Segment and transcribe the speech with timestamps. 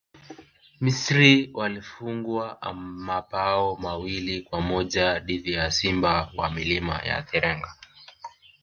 [0.81, 7.69] misri walifungwa mabao mawili kwa moja dhidi ya simba wa milima ya teranga